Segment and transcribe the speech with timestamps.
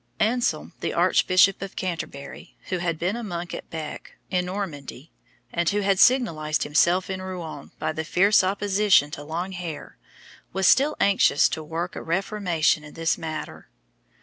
[0.19, 5.11] Anselm, the Archbishop of Canterbury, who had been a monk of Bec, in Normandy,
[5.53, 9.97] and who had signalised himself at Rouen by his fierce opposition to long hair,
[10.53, 13.69] was still anxious to work a reformation in this matter.